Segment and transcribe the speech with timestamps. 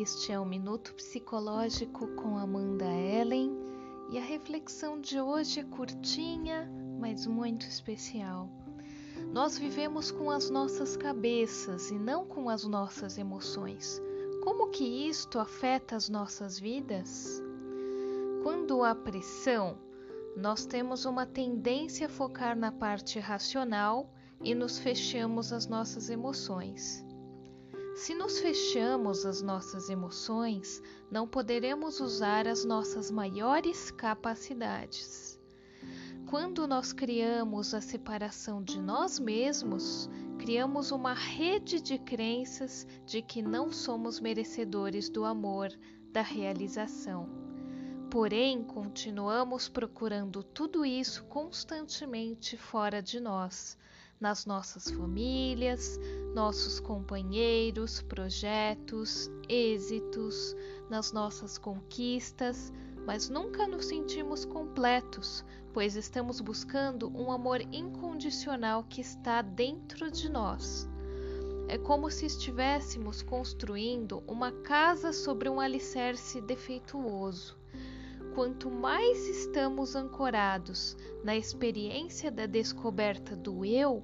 [0.00, 3.58] este é o Minuto Psicológico com Amanda Ellen
[4.10, 8.48] e a reflexão de hoje é curtinha, mas muito especial.
[9.32, 14.00] Nós vivemos com as nossas cabeças e não com as nossas emoções.
[14.44, 17.42] Como que isto afeta as nossas vidas?
[18.44, 19.76] Quando há pressão,
[20.36, 24.08] nós temos uma tendência a focar na parte racional
[24.44, 27.04] e nos fechamos às nossas emoções.
[27.98, 30.80] Se nos fechamos às nossas emoções,
[31.10, 35.36] não poderemos usar as nossas maiores capacidades.
[36.30, 40.08] Quando nós criamos a separação de nós mesmos,
[40.38, 45.68] criamos uma rede de crenças de que não somos merecedores do amor,
[46.12, 47.28] da realização.
[48.08, 53.76] Porém, continuamos procurando tudo isso constantemente fora de nós
[54.20, 55.98] nas nossas famílias,
[56.34, 60.56] nossos companheiros, projetos, êxitos,
[60.90, 62.72] nas nossas conquistas,
[63.06, 70.28] mas nunca nos sentimos completos, pois estamos buscando um amor incondicional que está dentro de
[70.28, 70.88] nós.
[71.68, 77.58] É como se estivéssemos construindo uma casa sobre um alicerce defeituoso
[78.38, 84.00] quanto mais estamos ancorados na experiência da descoberta do eu,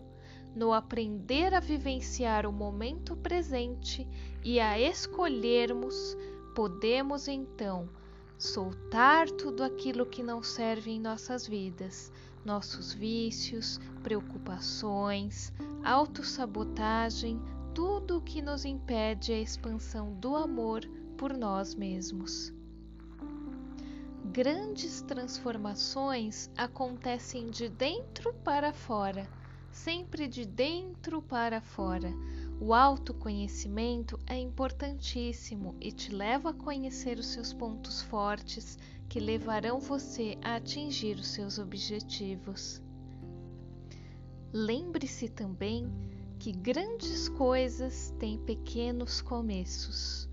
[0.57, 4.05] no aprender a vivenciar o momento presente
[4.45, 6.17] e a escolhermos,
[6.53, 7.89] podemos então
[8.37, 12.11] soltar tudo aquilo que não serve em nossas vidas,
[12.45, 15.53] nossos vícios, preocupações,
[15.85, 17.41] autossabotagem,
[17.73, 20.81] tudo o que nos impede a expansão do amor
[21.17, 22.53] por nós mesmos
[24.33, 29.29] grandes transformações acontecem de dentro para fora,
[29.71, 32.11] sempre de dentro para fora.
[32.59, 39.79] O autoconhecimento é importantíssimo e te leva a conhecer os seus pontos fortes que levarão
[39.79, 42.81] você a atingir os seus objetivos.
[44.53, 45.93] Lembre-se também
[46.39, 50.29] que grandes coisas têm pequenos começos.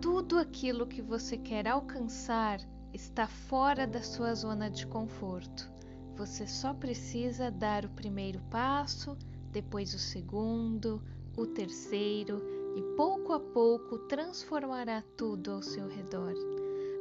[0.00, 2.60] Tudo aquilo que você quer alcançar
[2.96, 5.70] está fora da sua zona de conforto.
[6.16, 9.16] Você só precisa dar o primeiro passo,
[9.52, 11.02] depois o segundo,
[11.36, 12.42] o terceiro
[12.74, 16.34] e pouco a pouco transformará tudo ao seu redor.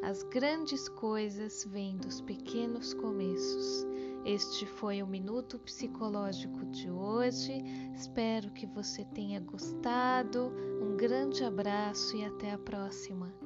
[0.04, 3.88] As grandes coisas vêm dos pequenos começos.
[4.26, 7.64] Este foi o Minuto Psicológico de hoje.
[7.96, 10.52] Espero que você tenha gostado.
[10.82, 13.45] Um grande abraço e até a próxima.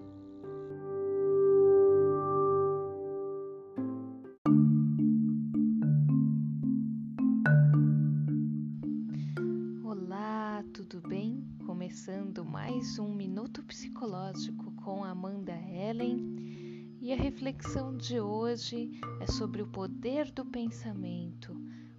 [12.10, 19.62] Começando mais um Minuto Psicológico com Amanda Ellen e a reflexão de hoje é sobre
[19.62, 21.56] o poder do pensamento,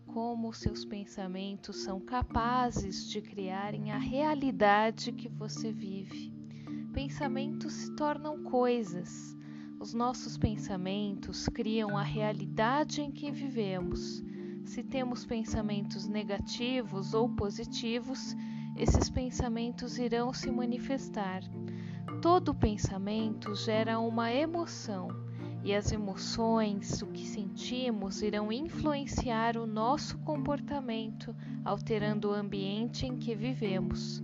[0.08, 6.34] como seus pensamentos são capazes de criarem a realidade que você vive.
[6.92, 9.36] Pensamentos se tornam coisas.
[9.78, 14.24] Os nossos pensamentos criam a realidade em que vivemos.
[14.64, 18.34] Se temos pensamentos negativos ou positivos,
[18.80, 21.42] esses pensamentos irão se manifestar.
[22.22, 25.08] Todo pensamento gera uma emoção,
[25.62, 33.18] e as emoções, o que sentimos, irão influenciar o nosso comportamento, alterando o ambiente em
[33.18, 34.22] que vivemos.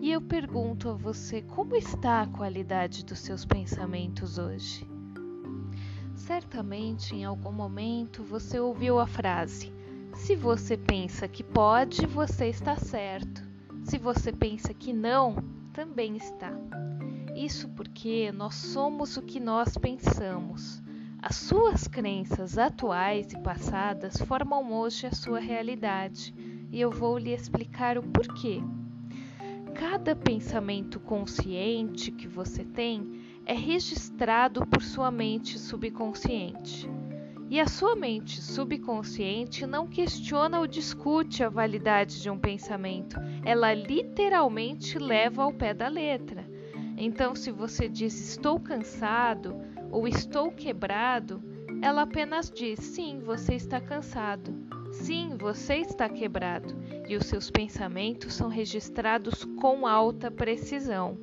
[0.00, 4.88] E eu pergunto a você: como está a qualidade dos seus pensamentos hoje?
[6.14, 9.70] Certamente em algum momento você ouviu a frase:
[10.14, 13.49] se você pensa que pode, você está certo.
[13.82, 15.36] Se você pensa que não,
[15.72, 16.52] também está.
[17.34, 20.82] Isso porque nós somos o que nós pensamos.
[21.22, 26.34] As suas crenças atuais e passadas formam hoje a sua realidade
[26.72, 28.62] e eu vou lhe explicar o porquê.
[29.74, 36.88] Cada pensamento consciente que você tem é registrado por sua mente subconsciente.
[37.50, 43.74] E a sua mente subconsciente não questiona ou discute a validade de um pensamento, ela
[43.74, 46.48] literalmente leva ao pé da letra.
[46.96, 49.56] Então, se você diz estou cansado
[49.90, 51.42] ou estou quebrado,
[51.82, 54.54] ela apenas diz sim, você está cansado.
[54.92, 56.72] Sim, você está quebrado
[57.08, 61.18] e os seus pensamentos são registrados com alta precisão.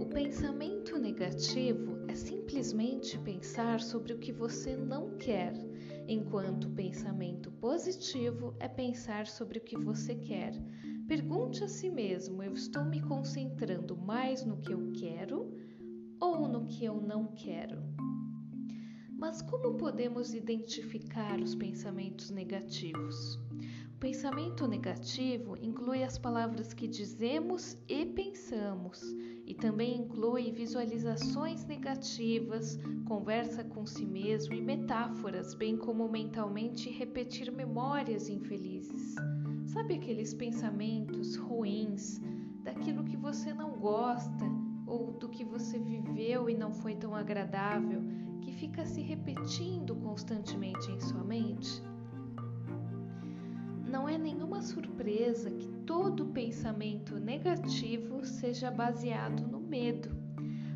[0.00, 2.48] O pensamento negativo é simplesmente
[3.24, 5.54] pensar sobre o que você não quer,
[6.08, 10.52] enquanto o pensamento positivo é pensar sobre o que você quer.
[11.06, 15.56] Pergunte a si mesmo: eu estou me concentrando mais no que eu quero
[16.20, 17.78] ou no que eu não quero?
[19.16, 23.47] Mas como podemos identificar os pensamentos negativos?
[24.00, 29.02] Pensamento negativo inclui as palavras que dizemos e pensamos,
[29.44, 37.50] e também inclui visualizações negativas, conversa com si mesmo e metáforas, bem como mentalmente repetir
[37.50, 39.16] memórias infelizes.
[39.66, 42.20] Sabe aqueles pensamentos ruins,
[42.62, 44.44] daquilo que você não gosta
[44.86, 48.00] ou do que você viveu e não foi tão agradável,
[48.42, 51.67] que fica se repetindo constantemente em sua mente?
[54.58, 60.10] Nenhuma surpresa que todo pensamento negativo seja baseado no medo.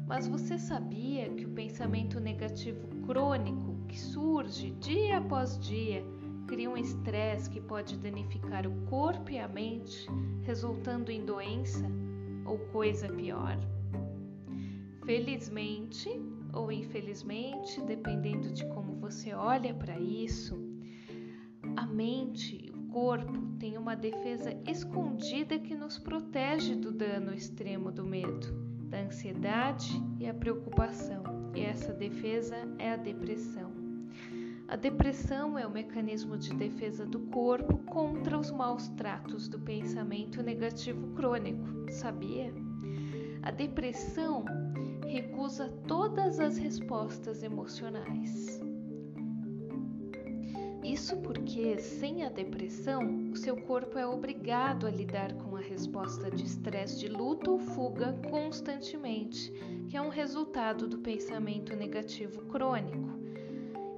[0.07, 6.05] Mas você sabia que o pensamento negativo crônico, que surge dia após dia,
[6.47, 10.07] cria um estresse que pode danificar o corpo e a mente,
[10.43, 11.85] resultando em doença
[12.45, 13.59] ou coisa pior?
[15.05, 16.09] Felizmente
[16.53, 20.57] ou infelizmente, dependendo de como você olha para isso,
[21.77, 28.53] a mente corpo tem uma defesa escondida que nos protege do dano extremo do medo,
[28.91, 29.91] da ansiedade
[30.21, 31.23] e a preocupação.
[31.55, 33.73] E essa defesa é a depressão.
[34.69, 40.43] A depressão é o mecanismo de defesa do corpo contra os maus tratos do pensamento
[40.43, 42.53] negativo crônico, sabia?
[43.43, 44.45] A depressão
[45.07, 48.72] recusa todas as respostas emocionais.
[50.83, 56.29] Isso porque, sem a depressão, o seu corpo é obrigado a lidar com a resposta
[56.29, 59.53] de estresse de luta ou fuga constantemente,
[59.89, 63.21] que é um resultado do pensamento negativo crônico.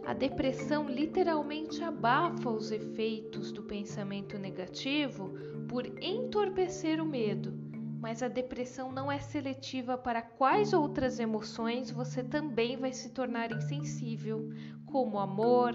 [0.05, 5.33] A depressão literalmente abafa os efeitos do pensamento negativo
[5.67, 7.55] por entorpecer o medo,
[7.99, 13.51] mas a depressão não é seletiva para quais outras emoções você também vai se tornar
[13.51, 14.51] insensível,
[14.85, 15.75] como amor,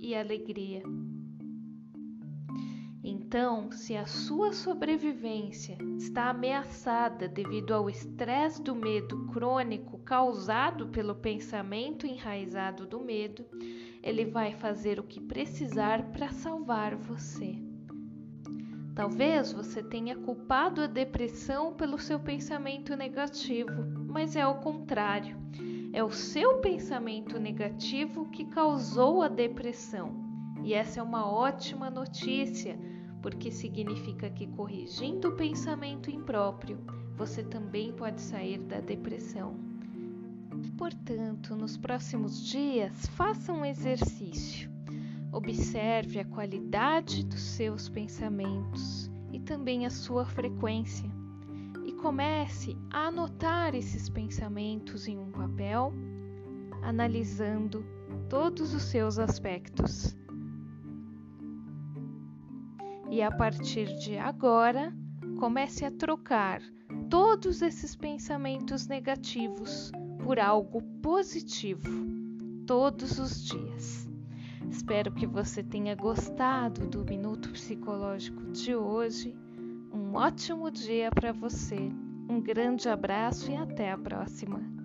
[0.00, 0.82] e alegria.
[3.02, 11.14] Então, se a sua sobrevivência está ameaçada devido ao estresse do medo crônico causado pelo
[11.14, 13.46] pensamento enraizado do medo,
[14.02, 17.56] ele vai fazer o que precisar para salvar você.
[18.94, 25.36] Talvez você tenha culpado a depressão pelo seu pensamento negativo, mas é o contrário.
[25.98, 30.14] É o seu pensamento negativo que causou a depressão.
[30.62, 32.78] E essa é uma ótima notícia,
[33.20, 36.78] porque significa que corrigindo o pensamento impróprio,
[37.16, 39.56] você também pode sair da depressão.
[40.76, 44.70] Portanto, nos próximos dias, faça um exercício.
[45.32, 51.17] Observe a qualidade dos seus pensamentos e também a sua frequência
[51.98, 55.92] comece a anotar esses pensamentos em um papel,
[56.82, 57.84] analisando
[58.28, 60.16] todos os seus aspectos.
[63.10, 64.94] E a partir de agora,
[65.38, 66.62] comece a trocar
[67.10, 69.90] todos esses pensamentos negativos
[70.22, 71.88] por algo positivo
[72.66, 74.08] todos os dias.
[74.70, 79.34] Espero que você tenha gostado do Minuto Psicológico de hoje
[79.92, 81.90] um ótimo dia para você.
[82.28, 84.77] Um grande abraço e até a próxima.